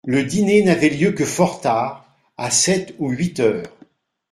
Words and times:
Le 0.03 0.23
dîner 0.23 0.63
n'avait 0.63 0.89
lieu 0.89 1.11
que 1.11 1.25
fort 1.25 1.61
tard, 1.61 2.11
à 2.35 2.49
sept 2.49 2.95
ou 2.97 3.11
huit 3.11 3.39
heures. 3.39 3.67